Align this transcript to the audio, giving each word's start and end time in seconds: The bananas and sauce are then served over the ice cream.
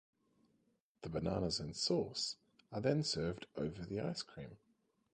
The 1.03 1.09
bananas 1.09 1.59
and 1.59 1.75
sauce 1.77 2.35
are 2.71 2.81
then 2.81 3.03
served 3.03 3.45
over 3.55 3.85
the 3.85 3.99
ice 3.99 4.23
cream. 4.23 4.57